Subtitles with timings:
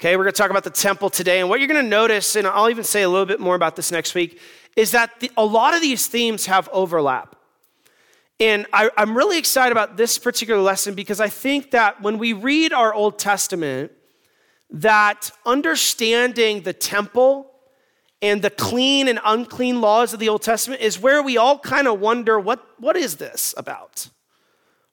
[0.00, 1.38] Okay, we're going to talk about the temple today.
[1.40, 3.76] And what you're going to notice, and I'll even say a little bit more about
[3.76, 4.40] this next week,
[4.76, 7.36] is that the, a lot of these themes have overlap.
[8.40, 12.32] And I, I'm really excited about this particular lesson because I think that when we
[12.32, 13.92] read our Old Testament,
[14.68, 17.52] that understanding the temple
[18.20, 21.86] and the clean and unclean laws of the Old Testament is where we all kind
[21.86, 24.08] of wonder what, what is this about?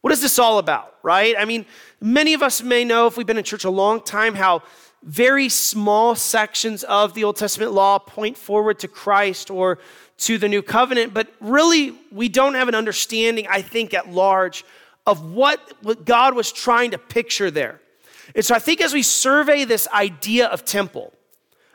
[0.02, 1.36] What is this all about, right?
[1.38, 1.66] I mean,
[2.00, 4.62] many of us may know if we've been in church a long time how
[5.04, 9.80] very small sections of the Old Testament law point forward to Christ or
[10.20, 14.64] to the new covenant, but really we don't have an understanding, I think, at large
[15.08, 15.60] of what,
[16.06, 17.82] God was trying to picture there.
[18.36, 21.12] And so I think as we survey this idea of temple,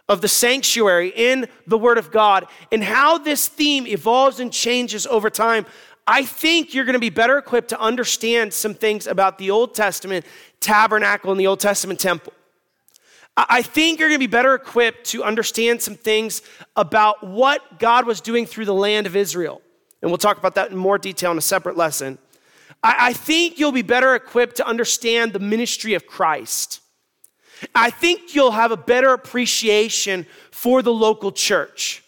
[0.09, 5.07] of the sanctuary in the Word of God, and how this theme evolves and changes
[5.09, 5.66] over time,
[6.07, 9.74] I think you're going to be better equipped to understand some things about the Old
[9.74, 10.24] Testament
[10.61, 12.33] tabernacle and the Old Testament temple.
[13.37, 16.41] I think you're going to be better equipped to understand some things
[16.75, 19.60] about what God was doing through the land of Israel.
[20.01, 22.19] And we'll talk about that in more detail in a separate lesson.
[22.83, 26.80] I, think you'll be better equipped to understand the ministry of Christ.
[27.75, 32.05] I think you'll have a better appreciation for the local church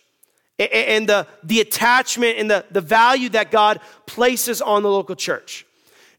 [0.59, 5.67] and the, the attachment and the, the value that God places on the local church.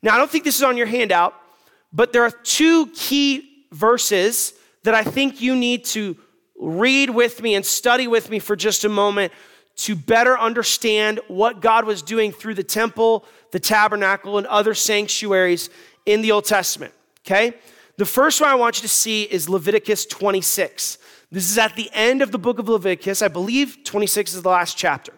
[0.02, 1.36] Now, I don't think this is on your handout,
[1.94, 6.17] but there are two key verses that I think you need to
[6.59, 9.31] read with me and study with me for just a moment
[9.77, 15.69] to better understand what God was doing through the temple, the tabernacle, and other sanctuaries
[16.05, 16.94] in the Old Testament.
[17.25, 17.53] Okay?
[17.97, 20.97] The first one I want you to see is Leviticus 26.
[21.31, 23.21] This is at the end of the book of Leviticus.
[23.21, 25.14] I believe 26 is the last chapter.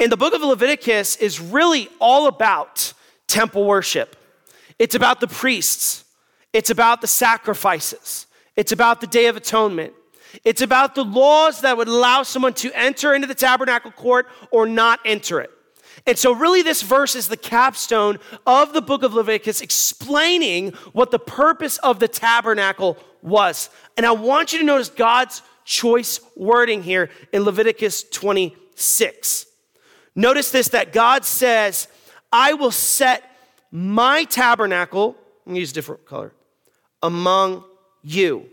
[0.00, 2.92] And the book of Leviticus is really all about
[3.26, 4.16] temple worship.
[4.78, 6.01] It's about the priests,
[6.52, 9.94] it's about the sacrifices, it's about the Day of Atonement.
[10.44, 14.66] It's about the laws that would allow someone to enter into the tabernacle court or
[14.66, 15.50] not enter it.
[16.06, 21.10] And so, really, this verse is the capstone of the book of Leviticus explaining what
[21.10, 23.70] the purpose of the tabernacle was.
[23.96, 29.46] And I want you to notice God's choice wording here in Leviticus 26.
[30.14, 31.88] Notice this that God says,
[32.32, 33.22] I will set
[33.70, 36.32] my tabernacle, I'm gonna use a different color,
[37.02, 37.64] among
[38.02, 38.46] you.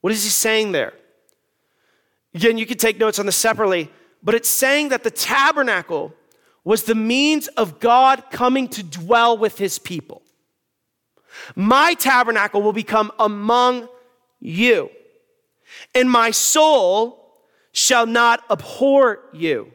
[0.00, 0.92] What is he saying there?
[2.34, 3.90] Again, you can take notes on this separately,
[4.22, 6.12] but it's saying that the tabernacle
[6.64, 10.20] was the means of God coming to dwell with his people.
[11.54, 13.88] My tabernacle will become among
[14.40, 14.90] you,
[15.94, 17.22] and my soul
[17.72, 19.72] shall not abhor you.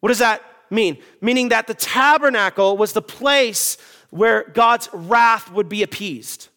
[0.00, 0.98] What does that mean?
[1.20, 3.78] Meaning that the tabernacle was the place
[4.10, 6.49] where God's wrath would be appeased.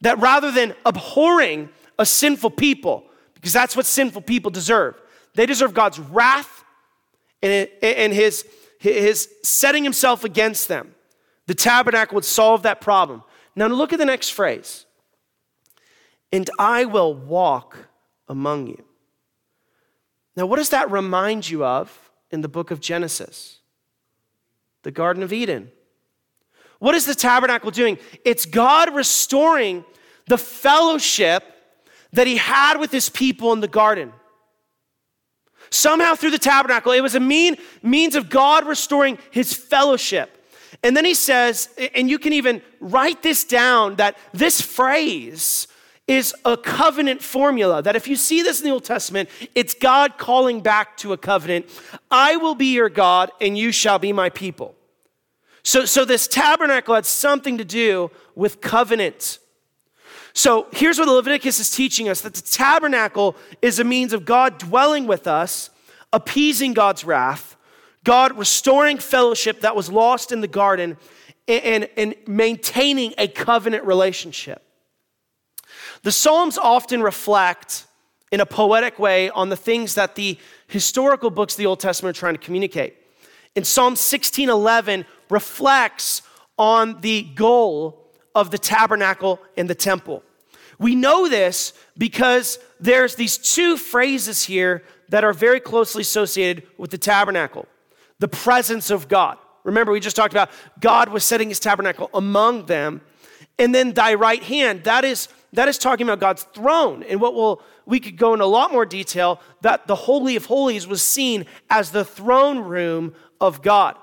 [0.00, 3.04] That rather than abhorring a sinful people,
[3.34, 5.00] because that's what sinful people deserve,
[5.34, 6.64] they deserve God's wrath
[7.42, 8.46] and his,
[8.78, 10.94] his setting himself against them.
[11.46, 13.22] The tabernacle would solve that problem.
[13.56, 14.86] Now, look at the next phrase
[16.32, 17.88] and I will walk
[18.28, 18.84] among you.
[20.36, 23.60] Now, what does that remind you of in the book of Genesis?
[24.82, 25.72] The Garden of Eden.
[26.78, 27.98] What is the tabernacle doing?
[28.24, 29.84] It's God restoring
[30.26, 31.42] the fellowship
[32.12, 34.12] that he had with his people in the garden.
[35.70, 40.34] Somehow through the tabernacle, it was a mean, means of God restoring his fellowship.
[40.82, 45.66] And then he says, and you can even write this down, that this phrase
[46.06, 47.82] is a covenant formula.
[47.82, 51.18] That if you see this in the Old Testament, it's God calling back to a
[51.18, 51.66] covenant.
[52.10, 54.74] I will be your God, and you shall be my people.
[55.68, 59.38] So, so this tabernacle had something to do with covenant.
[60.32, 64.56] So here's what Leviticus is teaching us that the tabernacle is a means of God
[64.56, 65.68] dwelling with us,
[66.10, 67.54] appeasing God's wrath,
[68.02, 70.96] God restoring fellowship that was lost in the garden,
[71.46, 74.62] and, and, and maintaining a covenant relationship.
[76.02, 77.84] The Psalms often reflect
[78.32, 82.16] in a poetic way on the things that the historical books of the Old Testament
[82.16, 82.96] are trying to communicate.
[83.58, 86.22] In Psalm 16:11 reflects
[86.56, 90.22] on the goal of the tabernacle and the temple.
[90.78, 96.92] We know this because there's these two phrases here that are very closely associated with
[96.92, 97.66] the tabernacle.
[98.20, 99.38] The presence of God.
[99.64, 103.00] Remember, we just talked about God was setting his tabernacle among them.
[103.58, 107.02] And then thy right hand, that is that is talking about God's throne.
[107.02, 110.44] And what will we could go in a lot more detail that the Holy of
[110.44, 113.96] Holies was seen as the throne room of God.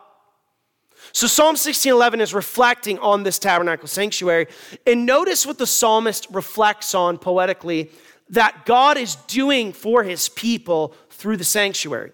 [1.11, 4.47] So Psalm 16:11 is reflecting on this tabernacle sanctuary.
[4.85, 7.91] And notice what the psalmist reflects on poetically
[8.29, 12.11] that God is doing for his people through the sanctuary.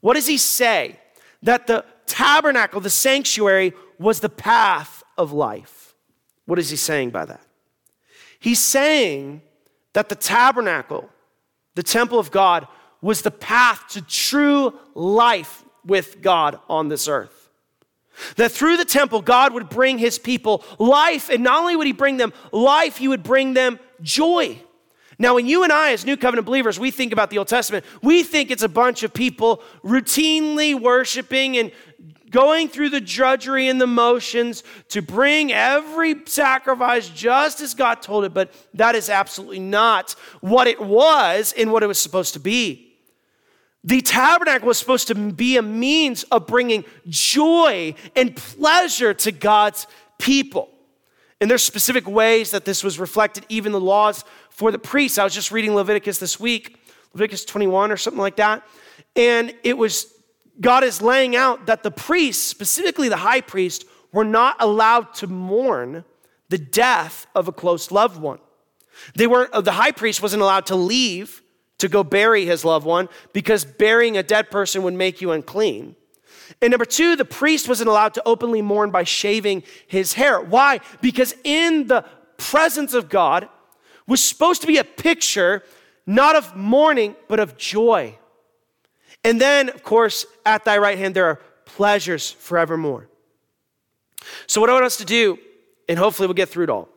[0.00, 0.98] What does he say?
[1.42, 5.94] That the tabernacle, the sanctuary, was the path of life.
[6.46, 7.42] What is he saying by that?
[8.38, 9.42] He's saying
[9.92, 11.10] that the tabernacle,
[11.74, 12.66] the temple of God,
[13.02, 17.48] was the path to true life with God on this earth.
[18.36, 21.92] That through the temple, God would bring his people life, and not only would he
[21.92, 24.60] bring them life, he would bring them joy.
[25.18, 27.84] Now, when you and I, as New Covenant believers, we think about the Old Testament,
[28.02, 31.72] we think it's a bunch of people routinely worshiping and
[32.30, 38.24] going through the drudgery and the motions to bring every sacrifice just as God told
[38.24, 42.40] it, but that is absolutely not what it was and what it was supposed to
[42.40, 42.89] be.
[43.82, 49.86] The tabernacle was supposed to be a means of bringing joy and pleasure to God's
[50.18, 50.68] people.
[51.40, 55.18] And there's specific ways that this was reflected, even the laws for the priests.
[55.18, 56.78] I was just reading Leviticus this week,
[57.14, 58.62] Leviticus 21 or something like that.
[59.16, 60.12] And it was,
[60.60, 65.26] God is laying out that the priests, specifically the high priest, were not allowed to
[65.26, 66.04] mourn
[66.50, 68.40] the death of a close loved one.
[69.14, 71.42] They weren't, the high priest wasn't allowed to leave
[71.80, 75.96] to go bury his loved one because burying a dead person would make you unclean.
[76.62, 80.40] And number two, the priest wasn't allowed to openly mourn by shaving his hair.
[80.40, 80.80] Why?
[81.00, 82.04] Because in the
[82.36, 83.48] presence of God
[84.06, 85.62] was supposed to be a picture
[86.06, 88.18] not of mourning, but of joy.
[89.22, 93.08] And then, of course, at thy right hand, there are pleasures forevermore.
[94.46, 95.38] So, what I want us to do,
[95.88, 96.88] and hopefully we'll get through it all,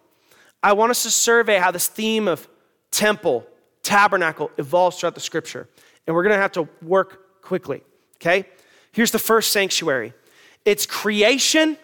[0.64, 2.48] I want us to survey how this theme of
[2.92, 3.46] temple,
[3.84, 5.68] tabernacle evolves throughout the scripture.
[6.08, 7.82] And we're going to have to work quickly,
[8.18, 8.48] okay?
[8.92, 10.14] Here's the first sanctuary
[10.66, 11.78] it's creation,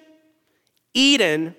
[0.94, 1.56] Eden,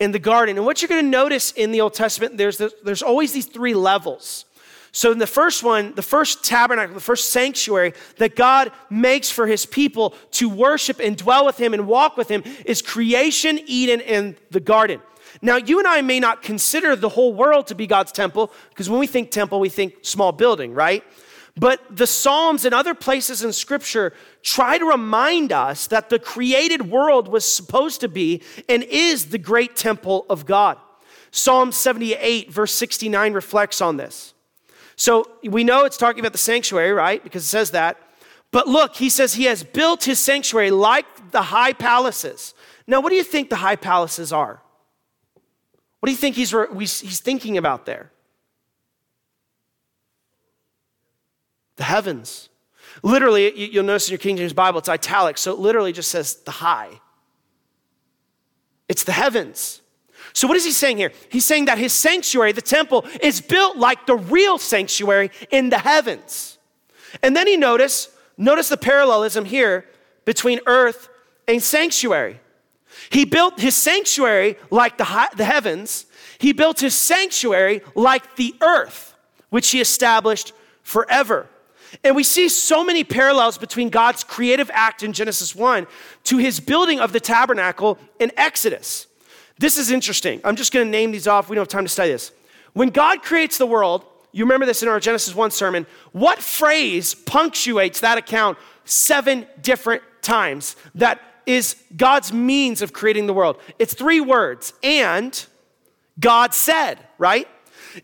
[0.00, 0.56] in the garden.
[0.56, 3.46] And what you're going to notice in the Old Testament, there's, the, there's always these
[3.46, 4.46] three levels.
[4.92, 9.46] So, in the first one, the first tabernacle, the first sanctuary that God makes for
[9.46, 14.00] his people to worship and dwell with him and walk with him is creation, Eden,
[14.00, 15.00] and the garden.
[15.42, 18.90] Now, you and I may not consider the whole world to be God's temple, because
[18.90, 21.04] when we think temple, we think small building, right?
[21.56, 24.12] But the Psalms and other places in Scripture
[24.42, 29.38] try to remind us that the created world was supposed to be and is the
[29.38, 30.78] great temple of God.
[31.32, 34.34] Psalm 78, verse 69, reflects on this.
[34.96, 37.22] So we know it's talking about the sanctuary, right?
[37.22, 37.96] Because it says that.
[38.52, 42.54] But look, he says he has built his sanctuary like the high palaces.
[42.86, 44.60] Now, what do you think the high palaces are?
[46.00, 48.10] What do you think he's, he's thinking about there?
[51.76, 52.48] The heavens.
[53.02, 56.36] Literally, you'll notice in your King James Bible, it's italic, so it literally just says
[56.36, 57.00] the high.
[58.88, 59.82] It's the heavens.
[60.32, 61.12] So, what is he saying here?
[61.28, 65.78] He's saying that his sanctuary, the temple, is built like the real sanctuary in the
[65.78, 66.58] heavens.
[67.22, 69.86] And then he notice, notice the parallelism here
[70.24, 71.08] between earth
[71.48, 72.40] and sanctuary.
[73.08, 76.06] He built his sanctuary like the, high, the heavens.
[76.38, 79.14] He built his sanctuary like the earth,
[79.48, 80.52] which he established
[80.82, 81.48] forever.
[82.04, 85.86] And we see so many parallels between God's creative act in Genesis 1
[86.24, 89.06] to his building of the tabernacle in Exodus.
[89.58, 90.40] This is interesting.
[90.44, 91.48] I'm just going to name these off.
[91.48, 92.32] We don't have time to study this.
[92.72, 97.14] When God creates the world, you remember this in our Genesis 1 sermon, what phrase
[97.14, 103.58] punctuates that account seven different times that is God's means of creating the world?
[103.78, 105.46] It's three words and
[106.20, 107.48] God said, right?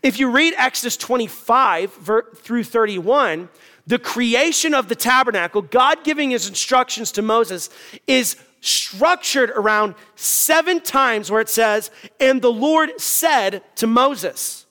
[0.03, 1.93] If you read Exodus 25
[2.35, 3.47] through 31,
[3.85, 7.69] the creation of the tabernacle, God giving his instructions to Moses,
[8.05, 11.89] is structured around seven times where it says,
[12.19, 14.65] and the Lord said to Moses.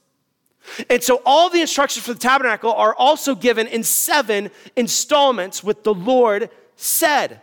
[0.91, 5.83] And so all the instructions for the tabernacle are also given in seven installments with
[5.83, 7.41] the Lord said.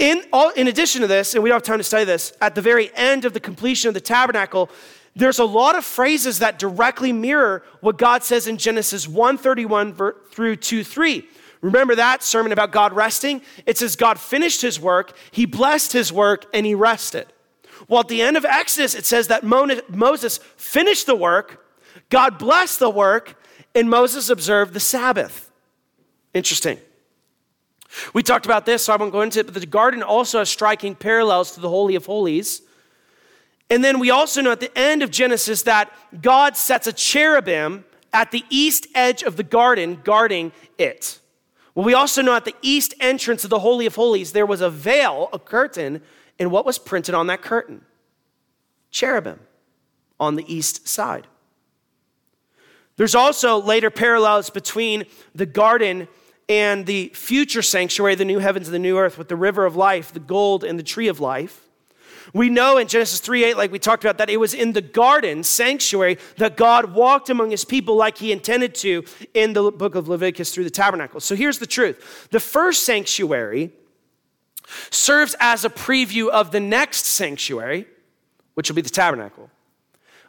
[0.00, 2.54] In, all, in addition to this, and we don't have time to study this, at
[2.54, 4.70] the very end of the completion of the tabernacle,
[5.14, 9.94] there's a lot of phrases that directly mirror what God says in Genesis 131
[10.30, 11.28] through 2 3.
[11.60, 13.42] Remember that sermon about God resting?
[13.66, 17.30] It says God finished his work, he blessed his work, and he rested.
[17.86, 21.66] Well, at the end of Exodus, it says that Moses finished the work,
[22.08, 23.38] God blessed the work,
[23.74, 25.50] and Moses observed the Sabbath.
[26.32, 26.78] Interesting.
[28.14, 30.48] We talked about this, so I won't go into it, but the garden also has
[30.48, 32.62] striking parallels to the Holy of Holies.
[33.68, 37.84] And then we also know at the end of Genesis that God sets a cherubim
[38.12, 41.20] at the east edge of the garden guarding it.
[41.74, 44.60] Well, we also know at the east entrance of the Holy of Holies, there was
[44.60, 46.02] a veil, a curtain,
[46.38, 47.84] and what was printed on that curtain?
[48.90, 49.38] Cherubim
[50.18, 51.28] on the east side.
[52.96, 56.08] There's also later parallels between the garden
[56.50, 59.76] and the future sanctuary, the new heavens and the new earth, with the river of
[59.76, 61.68] life, the gold, and the tree of life.
[62.34, 64.82] We know in Genesis 3 8, like we talked about, that it was in the
[64.82, 69.94] garden sanctuary that God walked among his people like he intended to in the book
[69.94, 71.20] of Leviticus through the tabernacle.
[71.20, 73.70] So here's the truth the first sanctuary
[74.90, 77.86] serves as a preview of the next sanctuary,
[78.54, 79.50] which will be the tabernacle.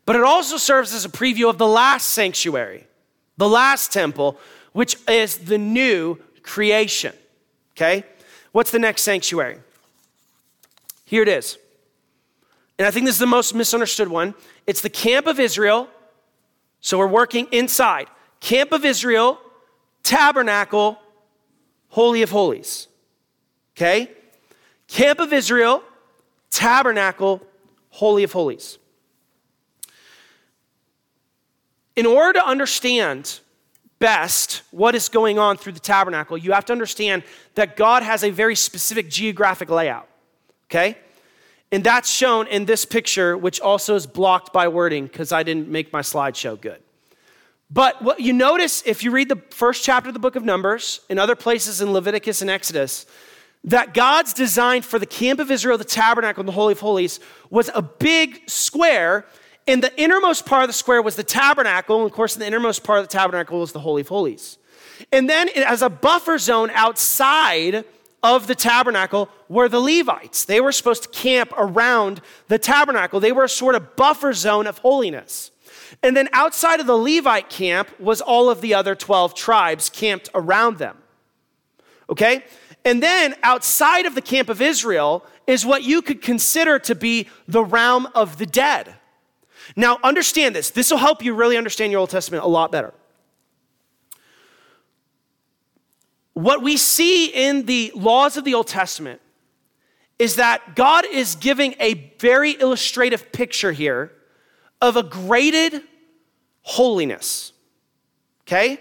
[0.06, 2.86] But it also serves as a preview of the last sanctuary,
[3.38, 4.40] the last temple,
[4.74, 7.14] which is the new creation.
[7.76, 8.04] Okay?
[8.52, 9.60] What's the next sanctuary?
[11.06, 11.58] Here it is
[12.82, 14.34] and I think this is the most misunderstood one.
[14.66, 15.88] It's the camp of Israel.
[16.80, 18.08] So we're working inside.
[18.40, 19.40] Camp of Israel,
[20.02, 20.98] tabernacle,
[21.90, 22.88] Holy of Holies.
[23.78, 24.10] Okay?
[24.88, 25.84] Camp of Israel,
[26.50, 27.44] tabernacle,
[27.92, 28.80] Holy of Holies.
[31.96, 33.42] In order to understand
[34.02, 37.24] best what is going on through the tabernacle, you have to understand
[37.56, 40.10] that God has a very specific geographic layout.
[40.66, 40.98] Okay?
[41.72, 45.70] And that's shown in this picture, which also is blocked by wording because I didn't
[45.70, 46.82] make my slideshow good.
[47.70, 51.00] But what you notice if you read the first chapter of the book of Numbers,
[51.10, 53.06] and other places in Leviticus and Exodus,
[53.64, 57.22] that God's design for the camp of Israel, the tabernacle, and the Holy of Holies
[57.50, 59.26] was a big square.
[59.68, 62.02] And the innermost part of the square was the tabernacle.
[62.02, 64.58] And of course, in the innermost part of the tabernacle was the Holy of Holies.
[65.12, 67.86] And then, as a buffer zone outside
[68.24, 70.46] of the tabernacle were the Levites.
[70.46, 74.68] They were supposed to camp around the tabernacle, they were a sort of buffer zone
[74.68, 75.52] of holiness.
[76.04, 80.30] And then outside of the Levite camp was all of the other 12 tribes camped
[80.34, 80.98] around them.
[82.10, 82.44] Okay?
[82.86, 87.28] And then outside of the camp of Israel is what you could consider to be
[87.48, 88.96] the realm of the dead.
[89.76, 90.70] Now, understand this.
[90.70, 92.94] This will help you really understand your Old Testament a lot better.
[96.34, 99.22] What we see in the laws of the Old Testament
[100.18, 104.12] is that God is giving a very illustrative picture here
[104.80, 105.82] of a graded
[106.62, 107.54] holiness.
[108.44, 108.80] Okay?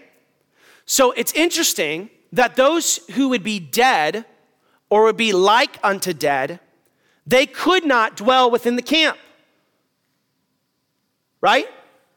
[0.87, 4.25] So it's interesting that those who would be dead
[4.88, 6.61] or would be like unto dead,
[7.26, 9.16] they could not dwell within the camp.
[11.40, 11.66] Right?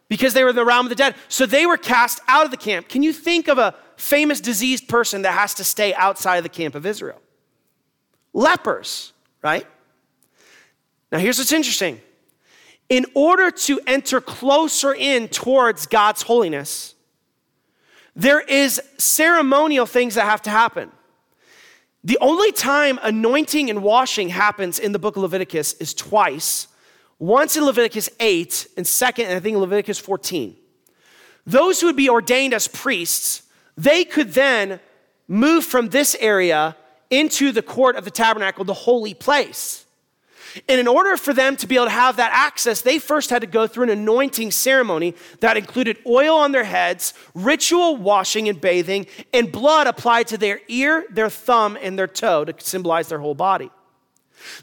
[0.10, 1.16] Because they were in the realm of the dead.
[1.28, 2.90] So they were cast out of the camp.
[2.90, 6.50] Can you think of a famous diseased person that has to stay outside of the
[6.50, 7.22] camp of Israel?
[8.34, 9.66] Lepers, right?
[11.12, 12.02] Now, here's what's interesting.
[12.90, 16.96] In order to enter closer in towards God's holiness,
[18.16, 20.92] there is ceremonial things that have to happen.
[22.04, 26.68] The only time anointing and washing happens in the book of Leviticus is twice.
[27.20, 30.56] Once in Leviticus 8, and second, and I think Leviticus 14.
[31.46, 33.44] Those who would be ordained as priests
[33.78, 34.80] they could then
[35.28, 36.76] move from this area
[37.10, 39.86] into the court of the tabernacle, the holy place.
[40.70, 43.42] And in order for them to be able to have that access, they first had
[43.42, 48.62] to go through an anointing ceremony that included oil on their heads, ritual washing and
[48.62, 53.20] bathing, and blood applied to their ear, their thumb, and their toe to symbolize their
[53.20, 53.72] whole body.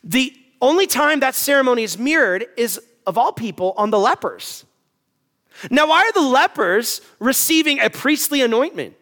[0.05, 4.65] The only time that ceremony is mirrored is, of all people, on the lepers.
[5.71, 8.95] Now, why are the lepers receiving a priestly anointment?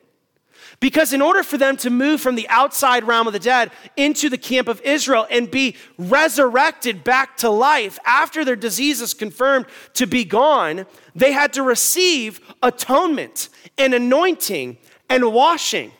[0.80, 4.28] Because in order for them to move from the outside realm of the dead into
[4.28, 9.66] the camp of Israel and be resurrected back to life after their disease is confirmed
[9.94, 10.86] to be gone,
[11.16, 14.78] they had to receive atonement and anointing
[15.10, 15.90] and washing,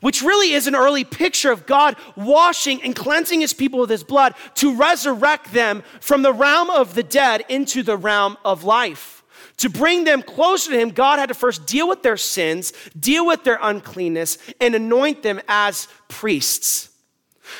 [0.00, 4.04] which really is an early picture of God washing and cleansing his people with his
[4.04, 9.18] blood to resurrect them from the realm of the dead into the realm of life.
[9.58, 13.26] To bring them closer to Him, God had to first deal with their sins, deal
[13.26, 16.90] with their uncleanness, and anoint them as priests.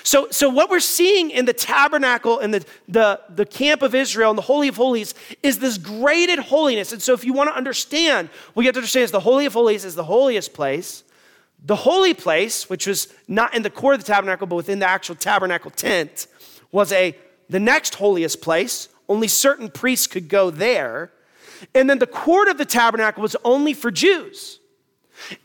[0.02, 4.30] So, so what we're seeing in the tabernacle and the, the, the camp of Israel
[4.30, 6.92] and the Holy of Holies is this graded holiness.
[6.92, 9.46] And so if you want to understand, what you have to understand is the Holy
[9.46, 11.04] of Holies is the holiest place.
[11.64, 14.88] The holy place, which was not in the core of the tabernacle, but within the
[14.88, 16.26] actual tabernacle tent,
[16.70, 17.16] was a
[17.48, 18.88] the next holiest place.
[19.08, 21.12] Only certain priests could go there.
[21.74, 24.60] And then the court of the tabernacle was only for Jews.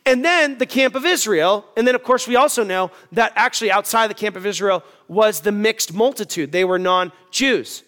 [0.05, 1.65] And then the camp of Israel.
[1.75, 5.41] And then, of course, we also know that actually outside the camp of Israel was
[5.41, 6.51] the mixed multitude.
[6.51, 7.83] They were non Jews.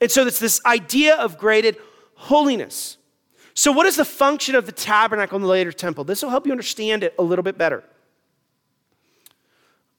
[0.00, 1.76] And so it's this idea of graded
[2.14, 2.98] holiness.
[3.54, 6.04] So, what is the function of the tabernacle in the later temple?
[6.04, 7.84] This will help you understand it a little bit better.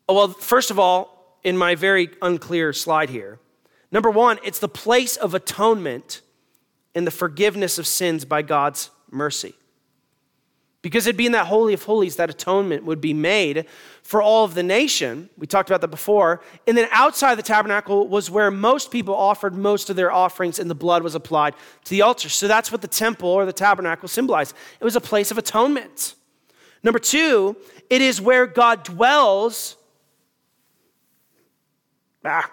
[0.09, 3.39] Oh, well, first of all, in my very unclear slide here,
[3.91, 6.21] number one, it's the place of atonement
[6.95, 9.53] and the forgiveness of sins by God's mercy.
[10.81, 13.65] Because it'd be in that Holy of Holies that atonement would be made
[14.03, 15.29] for all of the nation.
[15.37, 16.41] We talked about that before.
[16.67, 20.69] And then outside the tabernacle was where most people offered most of their offerings and
[20.69, 21.55] the blood was applied
[21.85, 22.29] to the altar.
[22.29, 24.55] So that's what the temple or the tabernacle symbolized.
[24.79, 26.15] It was a place of atonement.
[26.83, 27.55] Number two,
[27.89, 29.77] it is where God dwells.
[32.25, 32.51] Ah,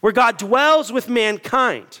[0.00, 2.00] where God dwells with mankind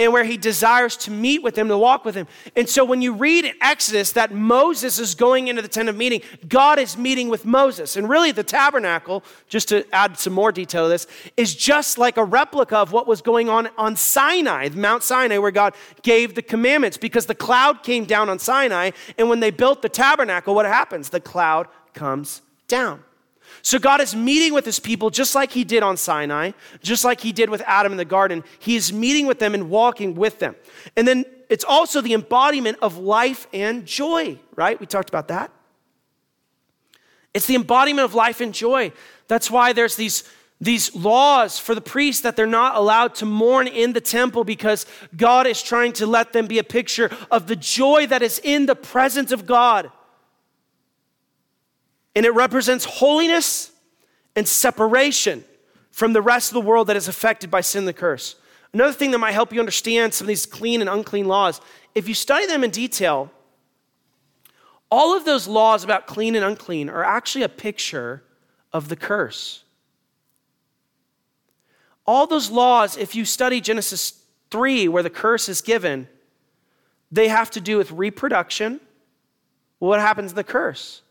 [0.00, 2.26] and where he desires to meet with him, to walk with him.
[2.56, 5.96] And so when you read in Exodus that Moses is going into the tent of
[5.96, 7.96] meeting, God is meeting with Moses.
[7.96, 12.16] And really, the tabernacle, just to add some more detail to this, is just like
[12.16, 16.42] a replica of what was going on on Sinai, Mount Sinai, where God gave the
[16.42, 18.92] commandments, because the cloud came down on Sinai.
[19.18, 21.10] And when they built the tabernacle, what happens?
[21.10, 23.04] The cloud comes down.
[23.62, 26.52] So God is meeting with his people just like he did on Sinai,
[26.82, 28.42] just like he did with Adam in the garden.
[28.58, 30.56] He is meeting with them and walking with them.
[30.96, 34.78] And then it's also the embodiment of life and joy, right?
[34.78, 35.50] We talked about that.
[37.34, 38.92] It's the embodiment of life and joy.
[39.28, 40.24] That's why there's these,
[40.60, 44.86] these laws for the priests that they're not allowed to mourn in the temple because
[45.16, 48.66] God is trying to let them be a picture of the joy that is in
[48.66, 49.90] the presence of God.
[52.14, 53.70] And it represents holiness
[54.34, 55.44] and separation
[55.90, 58.36] from the rest of the world that is affected by sin and the curse.
[58.72, 61.60] Another thing that might help you understand some of these clean and unclean laws,
[61.94, 63.30] if you study them in detail,
[64.90, 68.22] all of those laws about clean and unclean are actually a picture
[68.72, 69.64] of the curse.
[72.06, 76.08] All those laws, if you study Genesis 3, where the curse is given,
[77.12, 78.80] they have to do with reproduction.
[79.78, 81.02] what happens to the curse?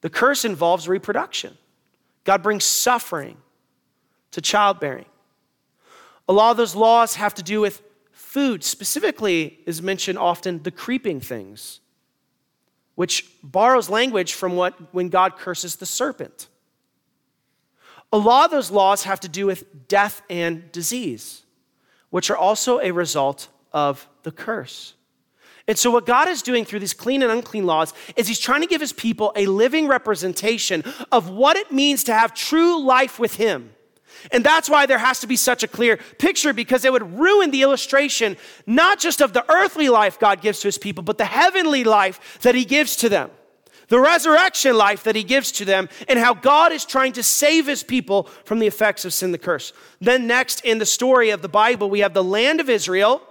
[0.00, 1.56] The curse involves reproduction.
[2.24, 3.36] God brings suffering
[4.30, 5.06] to childbearing.
[6.28, 8.62] A lot of those laws have to do with food.
[8.62, 11.80] Specifically, is mentioned often the creeping things,
[12.94, 16.48] which borrows language from what when God curses the serpent.
[18.12, 21.42] A lot of those laws have to do with death and disease,
[22.10, 24.94] which are also a result of the curse.
[25.70, 28.62] And so, what God is doing through these clean and unclean laws is He's trying
[28.62, 33.20] to give His people a living representation of what it means to have true life
[33.20, 33.70] with Him.
[34.32, 37.52] And that's why there has to be such a clear picture because it would ruin
[37.52, 41.24] the illustration, not just of the earthly life God gives to His people, but the
[41.24, 43.30] heavenly life that He gives to them.
[43.86, 47.68] The resurrection life that He gives to them, and how God is trying to save
[47.68, 49.72] His people from the effects of sin, the curse.
[50.00, 53.22] Then, next in the story of the Bible, we have the land of Israel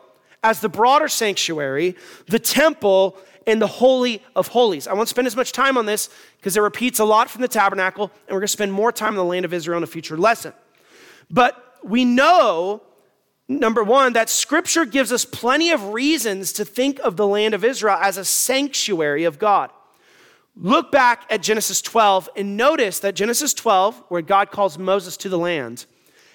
[0.43, 1.95] as the broader sanctuary,
[2.27, 4.87] the temple, and the Holy of Holies.
[4.87, 7.47] I won't spend as much time on this because it repeats a lot from the
[7.47, 9.87] tabernacle, and we're going to spend more time in the land of Israel in a
[9.87, 10.53] future lesson.
[11.29, 12.81] But we know,
[13.47, 17.63] number one, that scripture gives us plenty of reasons to think of the land of
[17.63, 19.71] Israel as a sanctuary of God.
[20.55, 25.29] Look back at Genesis 12 and notice that Genesis 12, where God calls Moses to
[25.29, 25.85] the land,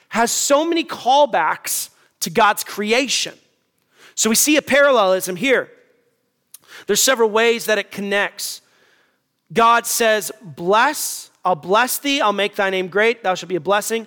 [0.09, 1.90] has so many callbacks
[2.21, 3.35] to God's creation.
[4.14, 5.70] So we see a parallelism here.
[6.87, 8.61] There's several ways that it connects.
[9.53, 13.61] God says, Bless, I'll bless thee, I'll make thy name great, thou shalt be a
[13.61, 14.07] blessing.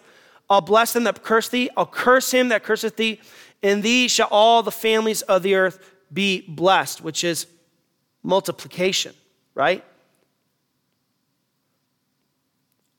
[0.50, 3.20] I'll bless them that curse thee, I'll curse him that curseth thee.
[3.62, 7.48] In thee shall all the families of the earth be blessed, which is
[8.24, 9.14] multiplication,
[9.56, 9.84] right?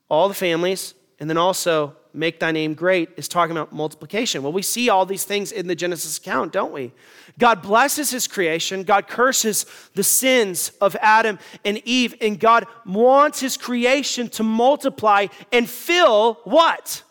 [0.09, 4.41] All the families, and then also make thy name great is talking about multiplication.
[4.41, 6.91] Well, we see all these things in the Genesis account, don't we?
[7.37, 13.39] God blesses his creation, God curses the sins of Adam and Eve, and God wants
[13.39, 17.03] his creation to multiply and fill what?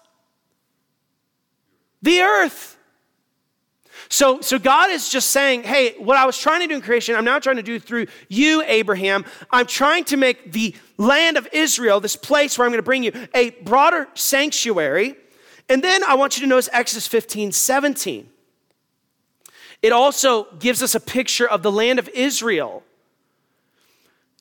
[2.02, 2.77] The earth.
[4.10, 7.14] So, so God is just saying, hey, what I was trying to do in creation,
[7.14, 9.24] I'm now trying to do through you, Abraham.
[9.50, 13.02] I'm trying to make the land of Israel, this place where I'm going to bring
[13.02, 15.14] you, a broader sanctuary.
[15.68, 18.30] And then I want you to notice Exodus 15, 17.
[19.82, 22.82] It also gives us a picture of the land of Israel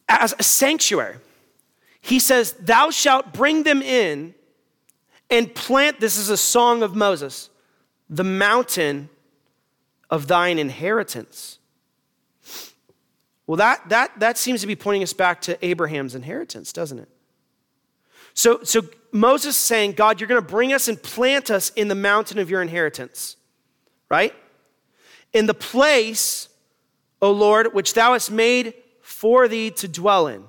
[0.07, 1.17] as a sanctuary.
[1.99, 4.33] He says, Thou shalt bring them in
[5.29, 7.49] and plant, this is a song of Moses,
[8.09, 9.09] the mountain
[10.09, 11.59] of thine inheritance.
[13.45, 17.09] Well, that, that, that seems to be pointing us back to Abraham's inheritance, doesn't it?
[18.33, 21.95] So, so Moses saying, God, you're going to bring us and plant us in the
[21.95, 23.37] mountain of your inheritance,
[24.09, 24.33] right?
[25.33, 26.49] In the place,
[27.21, 30.43] O Lord, which thou hast made for thee to dwell in.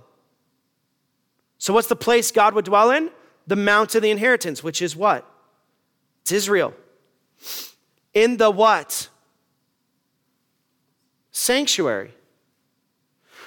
[1.59, 3.11] So, what's the place God would dwell in?
[3.47, 5.29] The mount of the inheritance, which is what?
[6.23, 6.75] It's Israel.
[8.13, 9.09] In the what?
[11.39, 12.11] Sanctuary.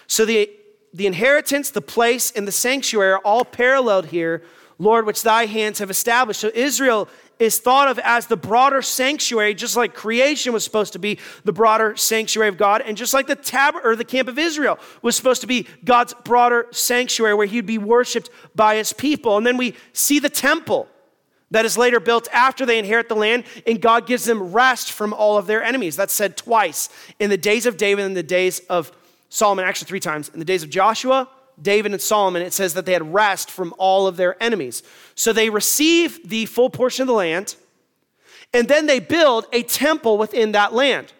[0.08, 0.49] So, the,
[0.93, 4.43] the inheritance, the place, and the sanctuary are all paralleled here,
[4.80, 6.39] Lord, which thy hands have established.
[6.39, 10.99] So, Israel is thought of as the broader sanctuary, just like creation was supposed to
[10.99, 14.39] be the broader sanctuary of God, and just like the tab or the camp of
[14.39, 19.36] Israel was supposed to be God's broader sanctuary where he'd be worshiped by his people.
[19.36, 20.88] And then we see the temple
[21.52, 25.14] that is later built after they inherit the land, and God gives them rest from
[25.14, 25.96] all of their enemies.
[25.96, 28.92] That's said twice in the days of David and the days of
[29.30, 30.30] Solomon, actually three times.
[30.30, 31.30] In the days of Joshua,
[31.62, 34.82] David and Solomon, it says that they had rest from all of their enemies.
[35.16, 37.56] So they receive the full portion of the land,
[38.54, 41.14] and then they build a temple within that land.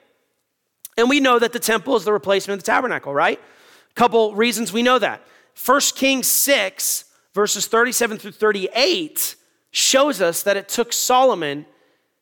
[0.98, 3.40] And we know that the temple is the replacement of the tabernacle, right?
[3.40, 5.22] A couple reasons we know that.
[5.66, 9.36] 1 Kings 6, verses 37 through 38,
[9.72, 11.66] shows us that it took Solomon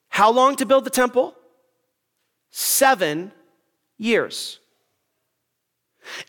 [0.09, 1.35] how long to build the temple?
[2.51, 3.31] Seven
[3.97, 4.59] years.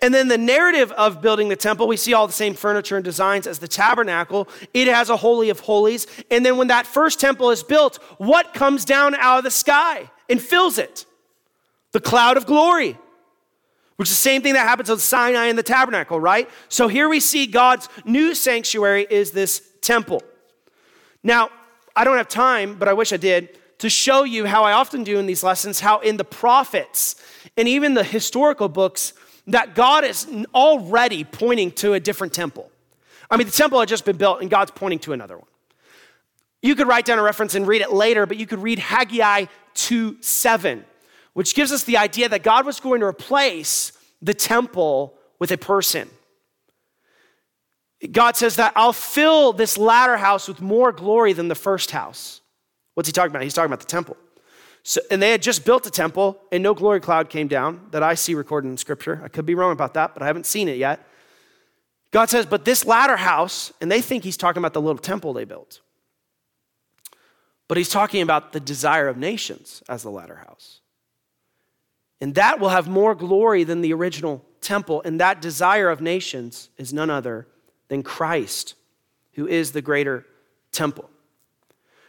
[0.02, 3.04] And then the narrative of building the temple, we see all the same furniture and
[3.04, 4.48] designs as the tabernacle.
[4.74, 6.06] It has a holy of holies.
[6.30, 10.11] And then when that first temple is built, what comes down out of the sky
[10.28, 11.06] and fills it?
[11.92, 12.98] The cloud of glory,
[13.96, 16.48] which is the same thing that happens on Sinai and the tabernacle, right?
[16.68, 20.22] So here we see God's new sanctuary is this temple.
[21.22, 21.50] Now,
[21.94, 25.04] I don't have time, but I wish I did, to show you how I often
[25.04, 27.16] do in these lessons, how in the prophets
[27.56, 29.14] and even the historical books,
[29.46, 32.70] that God is already pointing to a different temple.
[33.30, 35.46] I mean, the temple had just been built and God's pointing to another one.
[36.62, 39.46] You could write down a reference and read it later, but you could read Haggai
[39.74, 40.85] 2 7,
[41.33, 45.56] which gives us the idea that God was going to replace the temple with a
[45.56, 46.11] person.
[48.12, 52.40] God says that I'll fill this latter house with more glory than the first house.
[52.94, 53.42] What's he talking about?
[53.42, 54.16] He's talking about the temple.
[54.82, 58.02] So, and they had just built a temple, and no glory cloud came down that
[58.02, 59.20] I see recorded in Scripture.
[59.22, 61.06] I could be wrong about that, but I haven't seen it yet.
[62.10, 65.32] God says, but this latter house, and they think he's talking about the little temple
[65.32, 65.80] they built.
[67.68, 70.80] But he's talking about the desire of nations as the latter house.
[72.20, 75.02] And that will have more glory than the original temple.
[75.04, 77.46] And that desire of nations is none other
[77.90, 78.74] than Christ,
[79.35, 80.24] who is the greater
[80.72, 81.11] temple.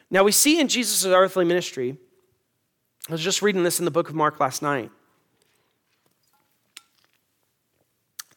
[0.10, 1.98] Now, we see in Jesus' earthly ministry
[3.10, 4.92] I was just reading this in the book of Mark last night.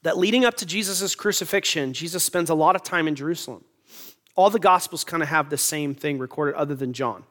[0.03, 3.63] That leading up to Jesus' crucifixion, Jesus spends a lot of time in Jerusalem.
[4.37, 7.25] All the Gospels kind of have the same thing recorded, other than John.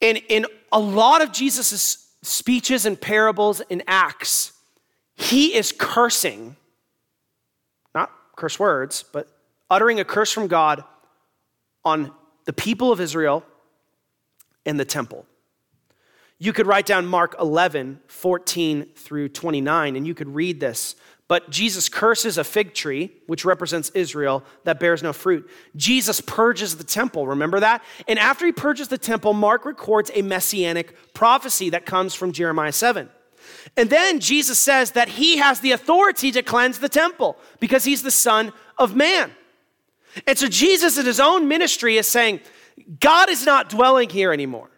[0.00, 4.52] And in a lot of Jesus' speeches and parables and acts,
[5.16, 6.56] he is cursing,
[8.38, 9.28] curse words, but
[9.70, 10.82] uttering a curse from God
[11.84, 12.12] on
[12.46, 13.44] the people of Israel
[14.64, 15.26] and the temple.
[16.38, 20.94] You could write down Mark 11, 14 through 29, and you could read this.
[21.26, 25.50] But Jesus curses a fig tree, which represents Israel, that bears no fruit.
[25.76, 27.82] Jesus purges the temple, remember that?
[28.06, 32.72] And after he purges the temple, Mark records a messianic prophecy that comes from Jeremiah
[32.72, 33.10] 7.
[33.76, 38.02] And then Jesus says that he has the authority to cleanse the temple because he's
[38.02, 39.32] the Son of Man.
[40.26, 42.40] And so Jesus, in his own ministry, is saying,
[43.00, 44.70] God is not dwelling here anymore.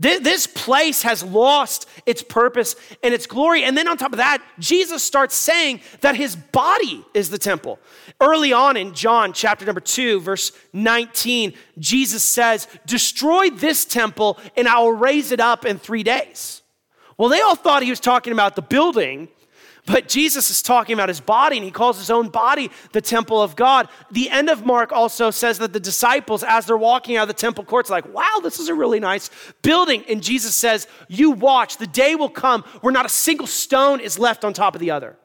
[0.00, 3.64] This place has lost its purpose and its glory.
[3.64, 7.80] And then on top of that, Jesus starts saying that his body is the temple.
[8.20, 14.68] Early on in John chapter number 2, verse 19, Jesus says, Destroy this temple and
[14.68, 16.62] I will raise it up in three days.
[17.18, 19.28] Well, they all thought he was talking about the building,
[19.86, 23.42] but Jesus is talking about his body, and he calls his own body the temple
[23.42, 23.88] of God.
[24.10, 27.34] The end of Mark also says that the disciples, as they're walking out of the
[27.34, 29.30] temple courts, like, wow, this is a really nice
[29.62, 30.04] building.
[30.08, 34.18] And Jesus says, You watch, the day will come where not a single stone is
[34.18, 35.16] left on top of the other.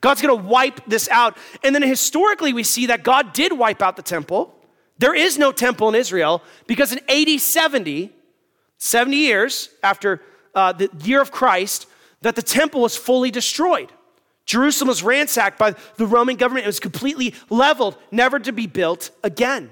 [0.00, 1.36] God's gonna wipe this out.
[1.64, 4.54] And then historically, we see that God did wipe out the temple.
[4.98, 8.12] There is no temple in Israel because in AD 70,
[8.78, 10.20] 70 years after
[10.54, 11.86] uh, the year of Christ,
[12.22, 13.92] that the temple was fully destroyed.
[14.44, 16.64] Jerusalem was ransacked by the Roman government.
[16.64, 19.70] It was completely leveled, never to be built again.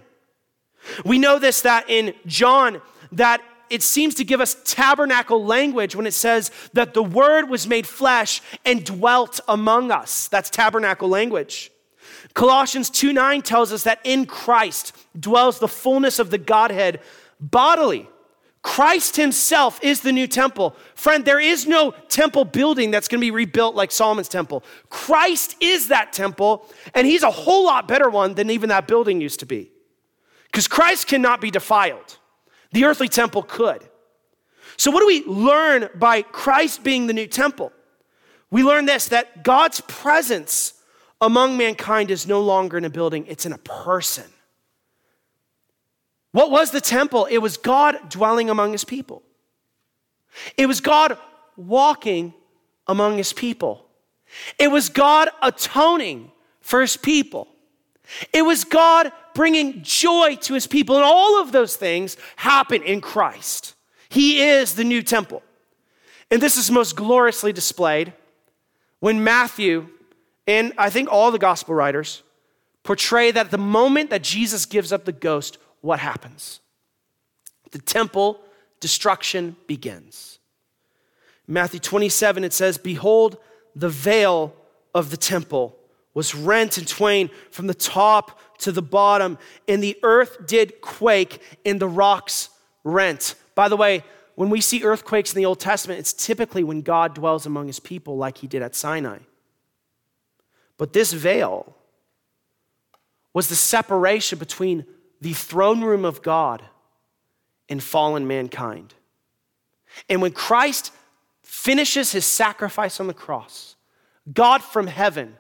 [1.05, 2.81] We know this that in John,
[3.13, 7.67] that it seems to give us tabernacle language when it says that the word was
[7.67, 10.29] made flesh and dwelt among us.
[10.29, 11.71] That's tabernacle language.
[12.35, 17.01] Colossians 2 9 tells us that in Christ dwells the fullness of the Godhead
[17.41, 18.09] bodily.
[18.63, 20.77] Christ himself is the new temple.
[20.95, 24.63] Friend, there is no temple building that's going to be rebuilt like Solomon's temple.
[24.91, 29.21] Christ is that temple, and he's a whole lot better one than even that building
[29.21, 29.71] used to be.
[30.45, 32.19] Because Christ cannot be defiled,
[32.73, 33.89] the earthly temple could.
[34.77, 37.73] So, what do we learn by Christ being the new temple?
[38.51, 40.75] We learn this that God's presence
[41.21, 44.25] among mankind is no longer in a building, it's in a person.
[46.33, 47.27] What was the temple?
[47.27, 49.23] It was God dwelling among his people.
[50.57, 51.19] It was God
[51.57, 52.35] walking
[52.87, 53.87] among his people.
[54.59, 57.49] It was God atoning for his people.
[58.33, 60.97] It was God bringing joy to his people.
[60.97, 63.75] And all of those things happen in Christ.
[64.09, 65.43] He is the new temple.
[66.31, 68.13] And this is most gloriously displayed
[69.01, 69.89] when Matthew
[70.47, 72.25] and I think all the gospel writers
[72.83, 76.61] portray that the moment that Jesus gives up the ghost, what happens?
[77.71, 78.41] The temple
[78.81, 80.39] destruction begins.
[81.47, 83.39] Matthew 27, it says, Behold,
[83.75, 84.55] the veil
[84.95, 85.77] of the temple
[86.15, 89.39] was rent in twain from the top to the bottom,
[89.69, 92.51] and the earth did quake, and the rocks
[92.85, 93.35] rent.
[93.55, 97.15] By the way, when we see earthquakes in the Old Testament, it's typically when God
[97.15, 99.19] dwells among his people, like he did at Sinai.
[100.79, 101.77] But this veil
[103.33, 104.87] was the separation between
[105.21, 106.63] the throne room of God
[107.69, 108.95] and fallen mankind.
[110.09, 110.93] And when Christ
[111.43, 113.77] finishes his sacrifice on the cross,
[114.33, 115.37] God from heaven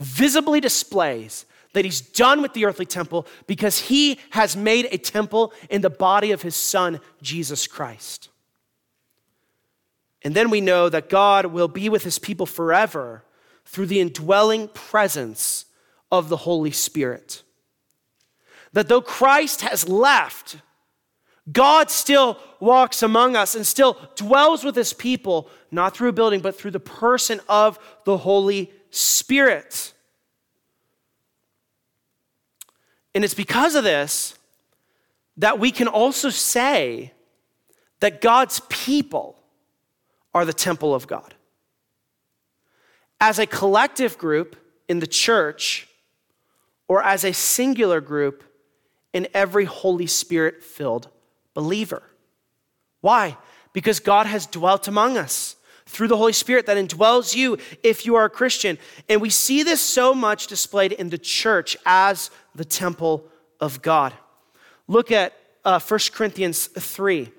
[0.00, 5.52] visibly displays that he's done with the earthly temple because he has made a temple
[5.70, 8.28] in the body of his son, Jesus Christ.
[10.22, 13.24] And then we know that God will be with his people forever
[13.64, 15.64] through the indwelling presence
[16.10, 17.42] of the Holy Spirit
[18.72, 20.56] that though Christ has left,
[21.50, 26.40] God still walks among us and still dwells with his people, not through a building,
[26.40, 29.92] but through the person of the Holy Spirit.
[33.14, 34.38] And it's because of this
[35.36, 37.12] that we can also say
[38.00, 39.38] that God's people
[40.34, 41.34] are the temple of God.
[43.20, 44.56] As a collective group
[44.88, 45.88] in the church,
[46.88, 48.44] or as a singular group
[49.12, 51.08] in every Holy Spirit filled
[51.54, 52.02] believer.
[53.00, 53.36] Why?
[53.72, 58.14] Because God has dwelt among us through the Holy Spirit that indwells you if you
[58.14, 58.78] are a Christian.
[59.08, 63.24] And we see this so much displayed in the church as the temple
[63.60, 64.12] of God.
[64.88, 67.30] Look at uh, 1 Corinthians 3.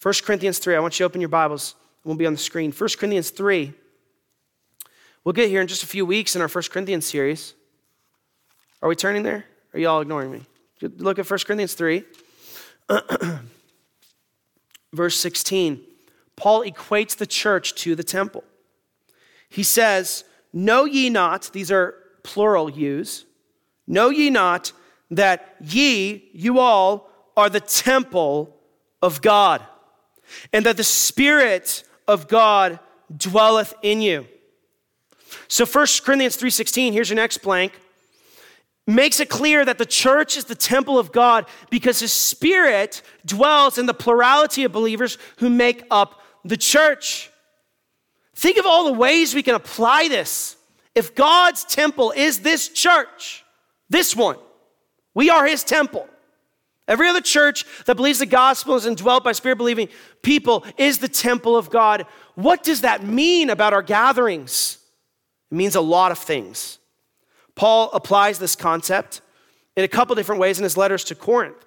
[0.00, 0.76] 1 Corinthians 3.
[0.76, 1.74] I want you to open your Bibles.
[2.04, 2.72] It won't be on the screen.
[2.72, 3.72] 1 Corinthians 3.
[5.24, 7.54] We'll get here in just a few weeks in our 1 Corinthians series.
[8.82, 9.46] Are we turning there?
[9.72, 10.42] Are you all ignoring me?
[10.80, 12.04] Look at 1 Corinthians 3,
[14.92, 15.80] verse 16.
[16.36, 18.44] Paul equates the church to the temple.
[19.48, 23.24] He says, Know ye not, these are plural use,
[23.86, 24.72] know ye not
[25.10, 28.56] that ye, you all, are the temple
[29.02, 29.62] of God,
[30.52, 32.78] and that the Spirit of God
[33.14, 34.26] dwelleth in you.
[35.48, 37.72] So 1 Corinthians 3:16, here's your next blank
[38.86, 43.78] makes it clear that the church is the temple of God because his spirit dwells
[43.78, 47.30] in the plurality of believers who make up the church.
[48.34, 50.56] Think of all the ways we can apply this.
[50.94, 53.44] If God's temple is this church,
[53.88, 54.36] this one,
[55.14, 56.08] we are his temple.
[56.86, 59.88] Every other church that believes the gospel is indwelt by spirit believing
[60.22, 62.06] people is the temple of God.
[62.34, 64.78] What does that mean about our gatherings?
[65.50, 66.78] It means a lot of things.
[67.54, 69.20] Paul applies this concept
[69.76, 71.64] in a couple different ways in his letters to Corinth.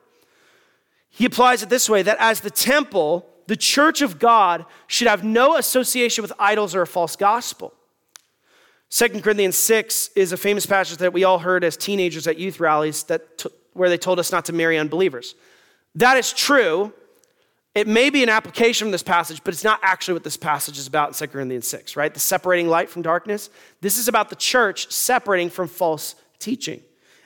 [1.10, 5.24] He applies it this way that as the temple, the church of God should have
[5.24, 7.74] no association with idols or a false gospel.
[8.90, 12.60] 2 Corinthians 6 is a famous passage that we all heard as teenagers at youth
[12.60, 15.36] rallies that t- where they told us not to marry unbelievers.
[15.96, 16.94] That is true,
[17.78, 20.80] it may be an application from this passage, but it's not actually what this passage
[20.80, 22.12] is about in 2 Corinthians 6, right?
[22.12, 23.52] The separating light from darkness.
[23.82, 26.82] This is about the church separating from false teaching.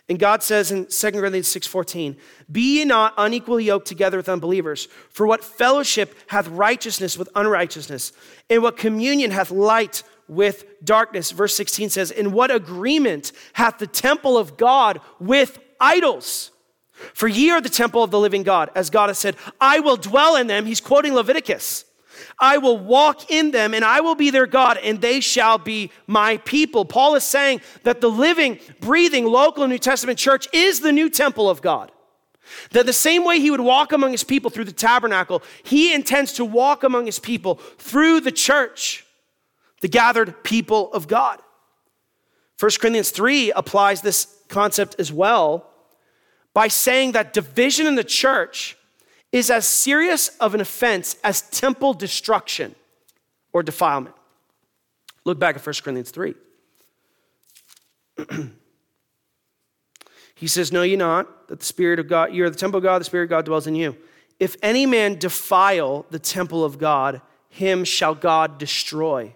[0.10, 2.18] And God says in 2 Corinthians 6:14,
[2.52, 8.12] "Be ye not unequally yoked together with unbelievers, for what fellowship hath righteousness with unrighteousness,
[8.50, 13.88] and what communion hath light with darkness?" Verse 16 says, "In what agreement hath the
[13.88, 16.52] temple of God with idols?"
[17.14, 18.70] For ye are the temple of the living God.
[18.76, 20.66] As God has said, I will dwell in them.
[20.66, 21.86] He's quoting Leviticus.
[22.40, 25.92] I will walk in them and I will be their God and they shall be
[26.08, 26.86] my people.
[26.86, 31.50] Paul is saying that the living, breathing, local New Testament church is the new temple
[31.50, 31.92] of God.
[32.72, 36.34] That the same way he would walk among his people through the tabernacle, he intends
[36.34, 39.06] to walk among his people through the church,
[39.82, 41.40] the gathered people of God.
[42.60, 45.71] 1 Corinthians 3 applies this concept as well
[46.54, 48.78] by saying that division in the church
[49.32, 52.76] is as serious of an offense as temple destruction
[53.54, 54.16] or defilement.
[55.24, 56.36] Look back at 1 Corinthians 3.
[60.36, 62.84] he says, Know ye not that the Spirit of God, you are the temple of
[62.84, 63.96] God, the Spirit of God dwells in you.
[64.40, 69.36] If any man defile the temple of God, him shall God destroy.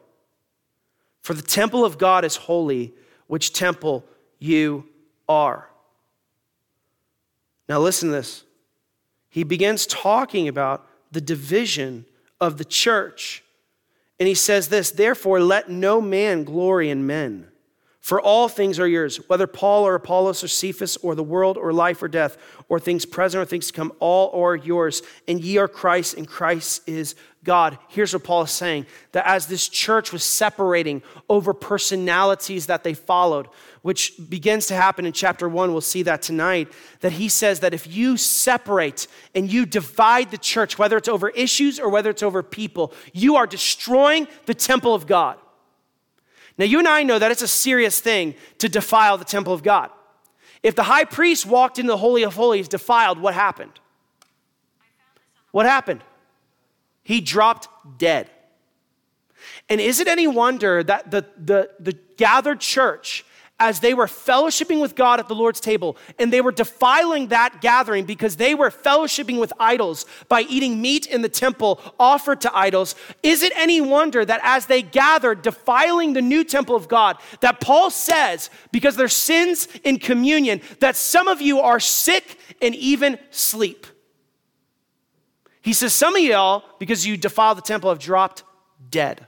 [1.21, 2.93] For the temple of God is holy,
[3.27, 4.03] which temple
[4.39, 4.85] you
[5.29, 5.69] are.
[7.67, 8.43] Now, listen to this.
[9.29, 12.05] He begins talking about the division
[12.39, 13.43] of the church.
[14.19, 17.47] And he says this Therefore, let no man glory in men.
[18.05, 21.73] For all things are yours, whether Paul or Apollos or Cephas or the world or
[21.73, 22.37] life or death
[22.69, 25.01] or things present or things to come, all are yours.
[25.27, 27.79] And ye are Christ, and Christ is God.
[27.87, 32.93] Here's what Paul is saying that as this church was separating over personalities that they
[32.93, 33.47] followed,
[33.81, 37.73] which begins to happen in chapter one, we'll see that tonight, that he says that
[37.73, 42.21] if you separate and you divide the church, whether it's over issues or whether it's
[42.21, 45.39] over people, you are destroying the temple of God.
[46.57, 49.61] Now, you and I know that it's a serious thing to defile the temple of
[49.61, 49.89] God.
[50.63, 53.79] If the high priest walked into the Holy of Holies defiled, what happened?
[55.51, 56.01] What happened?
[57.03, 58.29] He dropped dead.
[59.69, 63.25] And is it any wonder that the, the, the gathered church
[63.59, 67.61] as they were fellowshipping with God at the Lord's table, and they were defiling that
[67.61, 72.57] gathering because they were fellowshipping with idols by eating meat in the temple offered to
[72.57, 72.95] idols.
[73.23, 77.61] Is it any wonder that as they gathered, defiling the new temple of God, that
[77.61, 83.17] Paul says, because their sins in communion, that some of you are sick and even
[83.31, 83.87] sleep?
[85.61, 88.43] He says, Some of y'all, because you defile the temple, have dropped
[88.89, 89.25] dead.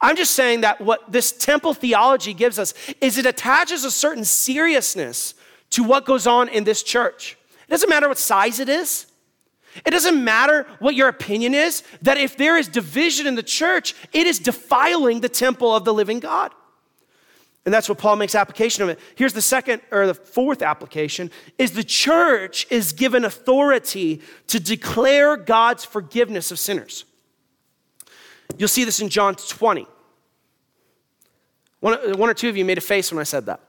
[0.00, 4.24] I'm just saying that what this temple theology gives us is it attaches a certain
[4.24, 5.34] seriousness
[5.70, 7.36] to what goes on in this church.
[7.68, 9.06] It doesn't matter what size it is.
[9.86, 13.94] It doesn't matter what your opinion is, that if there is division in the church,
[14.12, 16.52] it is defiling the temple of the living God.
[17.64, 18.98] And that's what Paul makes application of it.
[19.14, 25.36] Here's the second or the fourth application is the church is given authority to declare
[25.36, 27.04] God's forgiveness of sinners.
[28.58, 29.86] You'll see this in John 20.
[31.80, 33.60] One, uh, one or two of you made a face when I said that.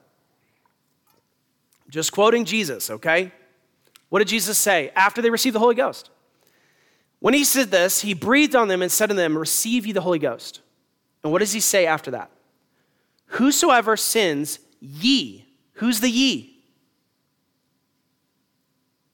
[1.90, 3.32] Just quoting Jesus, okay?
[4.10, 6.10] What did Jesus say after they received the Holy Ghost?
[7.20, 10.02] When he said this, he breathed on them and said to them, Receive ye the
[10.02, 10.62] Holy Ghost.
[11.24, 12.32] And what does he say after that?
[13.28, 15.46] Whosoever sins, ye.
[15.74, 16.64] Who's the ye?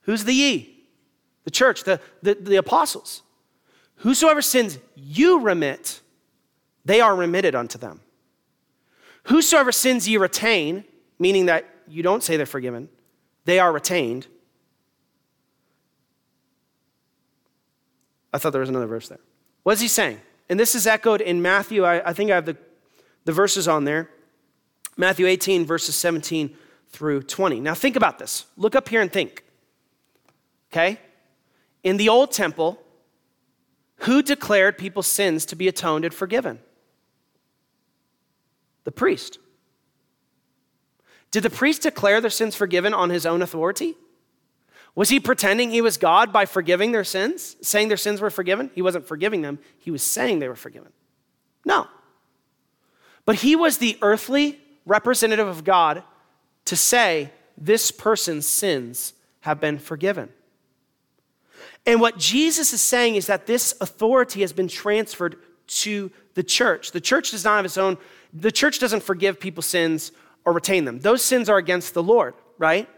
[0.01, 0.85] Who's the ye?
[1.43, 3.23] The church, the, the, the apostles.
[3.97, 6.01] Whosoever sins you remit,
[6.85, 8.01] they are remitted unto them.
[9.23, 10.85] Whosoever sins ye retain,
[11.19, 12.89] meaning that you don't say they're forgiven,
[13.45, 14.27] they are retained.
[18.33, 19.19] I thought there was another verse there.
[19.63, 20.21] What is he saying?
[20.49, 21.83] And this is echoed in Matthew.
[21.83, 22.57] I, I think I have the,
[23.25, 24.09] the verses on there.
[24.95, 26.55] Matthew 18, verses 17
[26.89, 27.59] through 20.
[27.59, 28.45] Now think about this.
[28.55, 29.43] Look up here and think.
[30.71, 30.99] Okay?
[31.83, 32.81] In the old temple,
[34.07, 36.59] who declared people's sins to be atoned and forgiven?
[38.85, 39.37] The priest.
[41.29, 43.95] Did the priest declare their sins forgiven on his own authority?
[44.95, 48.71] Was he pretending he was God by forgiving their sins, saying their sins were forgiven?
[48.73, 50.93] He wasn't forgiving them, he was saying they were forgiven.
[51.65, 51.87] No.
[53.25, 56.01] But he was the earthly representative of God
[56.65, 60.29] to say, this person's sins have been forgiven.
[61.85, 65.37] And what Jesus is saying is that this authority has been transferred
[65.67, 66.91] to the church.
[66.91, 67.97] The church does not have its own,
[68.33, 70.11] the church doesn't forgive people's sins
[70.45, 70.99] or retain them.
[70.99, 72.89] Those sins are against the Lord, right?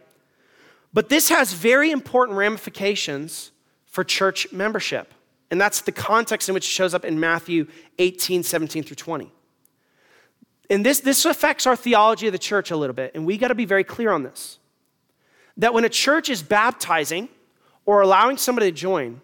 [0.94, 3.52] But this has very important ramifications
[3.86, 5.14] for church membership.
[5.52, 9.32] And that's the context in which it shows up in Matthew 18, 17 through 20.
[10.70, 13.48] And this, this affects our theology of the church a little bit, and we got
[13.48, 14.60] to be very clear on this.
[15.58, 17.30] That when a church is baptizing,
[17.90, 19.20] or allowing somebody to join,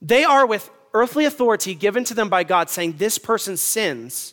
[0.00, 4.32] they are with earthly authority given to them by God saying, This person sins,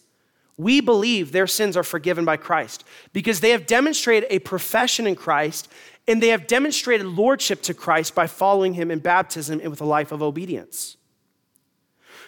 [0.55, 5.15] we believe their sins are forgiven by Christ because they have demonstrated a profession in
[5.15, 5.67] Christ
[6.07, 9.85] and they have demonstrated lordship to Christ by following him in baptism and with a
[9.85, 10.95] life of obedience.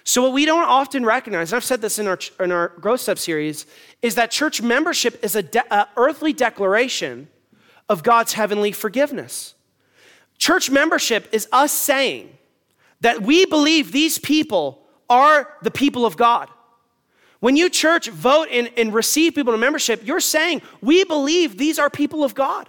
[0.04, 3.00] So, what we don't often recognize, and I've said this in our, in our Growth
[3.00, 3.66] Step series,
[4.02, 7.30] is that church membership is an de- earthly declaration
[7.88, 9.56] of God's heavenly forgiveness.
[10.40, 12.36] Church membership is us saying
[13.02, 16.50] that we believe these people are the people of God.
[17.40, 21.78] When you church vote and, and receive people to membership, you're saying, we believe these
[21.78, 22.68] are people of God.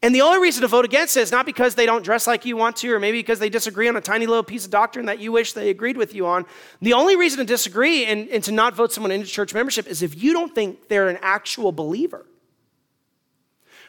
[0.00, 2.44] And the only reason to vote against it is not because they don't dress like
[2.44, 5.06] you want to, or maybe because they disagree on a tiny little piece of doctrine
[5.06, 6.46] that you wish they agreed with you on.
[6.80, 10.02] The only reason to disagree and, and to not vote someone into church membership is
[10.02, 12.26] if you don't think they're an actual believer,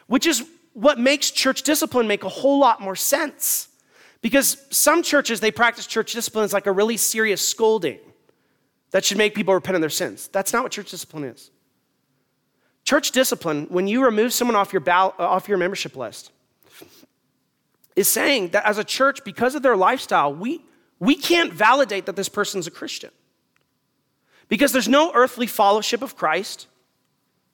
[0.08, 0.44] which is
[0.80, 3.68] what makes church discipline make a whole lot more sense.
[4.22, 7.98] Because some churches, they practice church discipline as like a really serious scolding
[8.90, 10.28] that should make people repent of their sins.
[10.28, 11.50] That's not what church discipline is.
[12.84, 16.32] Church discipline, when you remove someone off your, ball- uh, off your membership list,
[17.94, 20.64] is saying that as a church, because of their lifestyle, we,
[20.98, 23.10] we can't validate that this person's a Christian.
[24.48, 26.68] Because there's no earthly fellowship of Christ,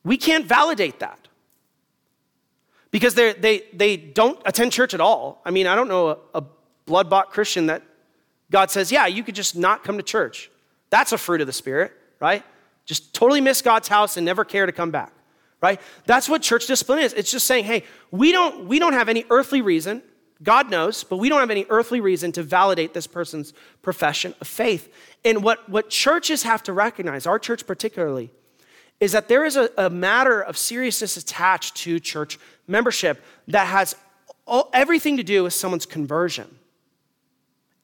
[0.04, 1.25] we can't validate that.
[2.90, 5.40] Because they they, they don't attend church at all.
[5.44, 6.44] I mean, I don't know a, a
[6.86, 7.82] blood bought Christian that
[8.50, 10.50] God says, yeah, you could just not come to church.
[10.90, 12.44] That's a fruit of the Spirit, right?
[12.84, 15.12] Just totally miss God's house and never care to come back,
[15.60, 15.80] right?
[16.06, 17.12] That's what church discipline is.
[17.12, 17.82] It's just saying, hey,
[18.12, 20.02] we don't, we don't have any earthly reason,
[20.42, 24.46] God knows, but we don't have any earthly reason to validate this person's profession of
[24.46, 24.92] faith.
[25.24, 28.30] And what, what churches have to recognize, our church particularly,
[29.00, 33.94] is that there is a, a matter of seriousness attached to church membership that has
[34.46, 36.58] all, everything to do with someone's conversion.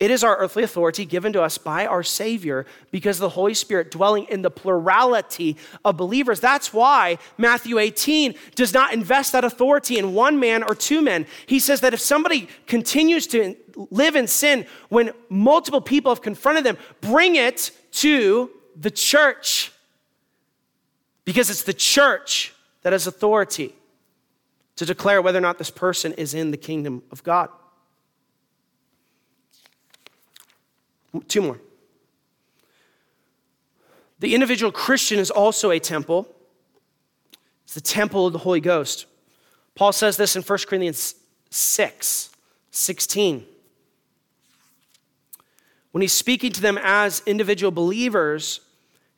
[0.03, 3.93] It is our earthly authority given to us by our Savior because the Holy Spirit
[3.93, 6.41] dwelling in the plurality of believers.
[6.41, 11.25] That's why Matthew 18 does not invest that authority in one man or two men.
[11.47, 13.55] He says that if somebody continues to
[13.93, 19.73] live in sin when multiple people have confronted them, bring it to the church
[21.25, 22.53] because it's the church
[22.83, 23.73] that has authority
[24.83, 27.49] to declare whether or not this person is in the kingdom of God.
[31.29, 31.61] Two more.
[34.19, 36.27] The individual Christian is also a temple.
[37.63, 39.07] It's the temple of the Holy Ghost.
[39.77, 41.15] Paul says this in 1 Corinthians
[41.51, 42.31] 6
[42.73, 43.47] 16.
[45.93, 48.61] When he's speaking to them as individual believers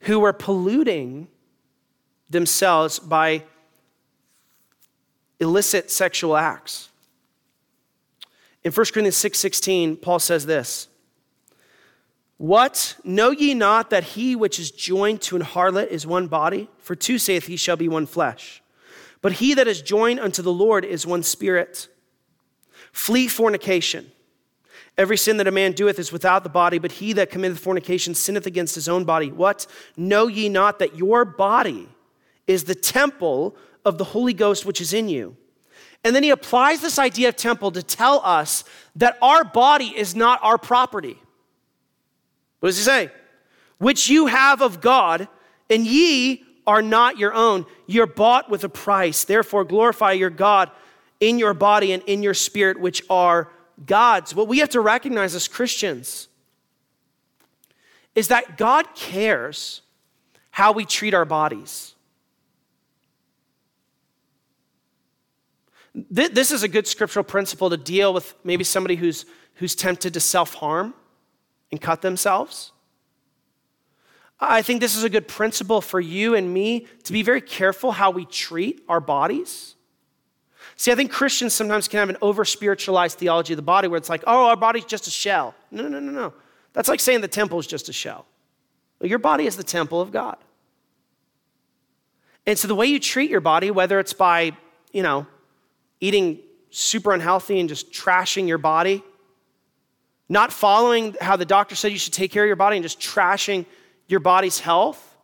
[0.00, 1.28] who were polluting
[2.28, 3.44] themselves by
[5.40, 6.88] illicit sexual acts.
[8.62, 10.88] In 1 Corinthians 6 16, Paul says this
[12.36, 12.96] what?
[13.04, 16.68] Know ye not that he which is joined to an harlot is one body?
[16.78, 18.62] For two saith he shall be one flesh.
[19.22, 21.88] But he that is joined unto the Lord is one spirit.
[22.92, 24.10] Flee fornication.
[24.96, 28.14] Every sin that a man doeth is without the body, but he that committeth fornication
[28.14, 29.30] sinneth against his own body.
[29.32, 29.66] What?
[29.96, 31.88] Know ye not that your body
[32.46, 35.36] is the temple of the Holy Ghost which is in you?
[36.04, 38.64] And then he applies this idea of temple to tell us
[38.96, 41.18] that our body is not our property.
[42.60, 43.10] What does he say?
[43.78, 45.28] Which you have of God,
[45.70, 47.66] and ye are not your own.
[47.86, 49.24] You're bought with a price.
[49.24, 50.70] Therefore, glorify your God
[51.20, 53.50] in your body and in your spirit, which are
[53.84, 54.34] God's.
[54.34, 56.28] What we have to recognize as Christians
[58.14, 59.82] is that God cares
[60.50, 61.93] how we treat our bodies.
[65.94, 70.20] This is a good scriptural principle to deal with maybe somebody who's, who's tempted to
[70.20, 70.94] self harm
[71.70, 72.72] and cut themselves.
[74.40, 77.92] I think this is a good principle for you and me to be very careful
[77.92, 79.76] how we treat our bodies.
[80.76, 83.96] See, I think Christians sometimes can have an over spiritualized theology of the body where
[83.96, 85.54] it's like, oh, our body's just a shell.
[85.70, 86.32] No, no, no, no, no.
[86.72, 88.26] That's like saying the temple is just a shell.
[88.98, 90.36] Well, your body is the temple of God.
[92.46, 94.52] And so the way you treat your body, whether it's by,
[94.92, 95.26] you know,
[96.00, 96.40] eating
[96.70, 99.02] super unhealthy and just trashing your body,
[100.28, 103.00] not following how the doctor said you should take care of your body and just
[103.00, 103.64] trashing
[104.08, 105.16] your body's health,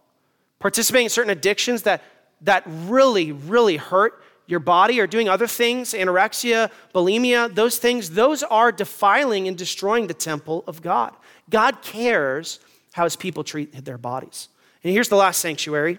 [0.59, 2.03] participating in certain addictions that,
[2.43, 8.43] that really, really hurt your body, or doing other things, anorexia, bulimia, those things, those
[8.43, 11.15] are defiling and destroying the temple of God.
[11.49, 12.59] God cares
[12.93, 14.49] how his people treat their bodies.
[14.83, 15.99] And here's the last sanctuary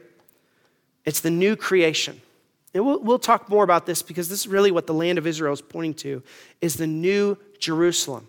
[1.05, 2.21] it's the new creation.
[2.73, 5.27] And we'll, we'll talk more about this because this is really what the land of
[5.27, 6.23] Israel is pointing to
[6.61, 8.27] is the new Jerusalem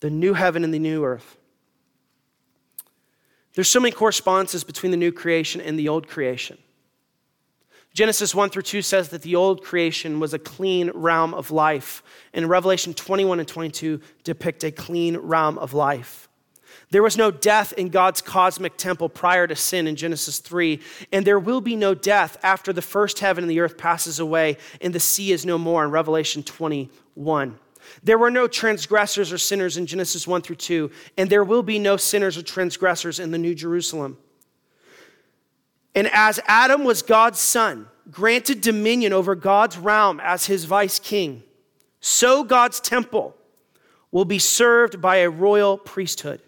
[0.00, 1.36] the new heaven and the new earth.
[3.54, 6.58] There's so many correspondences between the new creation and the old creation.
[7.94, 12.02] Genesis 1 through 2 says that the old creation was a clean realm of life.
[12.34, 16.28] And Revelation 21 and 22 depict a clean realm of life.
[16.90, 20.80] There was no death in God's cosmic temple prior to sin in Genesis 3,
[21.12, 24.56] and there will be no death after the first heaven and the earth passes away
[24.80, 27.58] and the sea is no more in Revelation 21.
[28.02, 31.78] There were no transgressors or sinners in Genesis 1 through 2, and there will be
[31.78, 34.18] no sinners or transgressors in the New Jerusalem.
[35.94, 41.42] And as Adam was God's son, granted dominion over God's realm as his vice king,
[42.00, 43.34] so God's temple
[44.12, 46.42] will be served by a royal priesthood.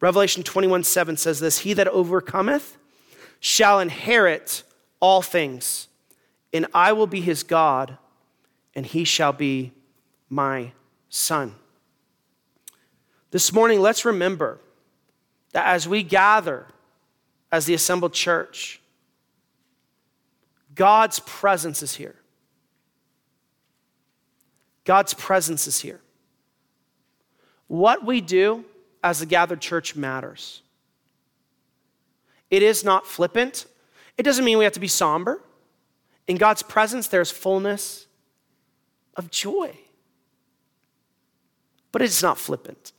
[0.00, 2.76] Revelation 21 7 says this He that overcometh
[3.40, 4.62] shall inherit
[5.00, 5.88] all things,
[6.52, 7.98] and I will be his God,
[8.74, 9.72] and he shall be
[10.28, 10.72] my
[11.08, 11.54] son.
[13.30, 14.58] This morning, let's remember
[15.52, 16.66] that as we gather
[17.50, 18.80] as the assembled church,
[20.74, 22.14] God's presence is here.
[24.84, 26.00] God's presence is here.
[27.66, 28.64] What we do
[29.02, 30.62] as a gathered church matters.
[32.50, 33.66] It is not flippant.
[34.16, 35.42] It doesn't mean we have to be somber.
[36.26, 38.06] In God's presence, there's fullness
[39.16, 39.76] of joy.
[41.92, 42.92] But it's not flippant.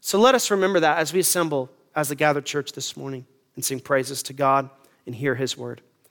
[0.00, 3.64] So let us remember that as we assemble as a gathered church this morning and
[3.64, 4.70] sing praises to God
[5.06, 5.80] and hear his word.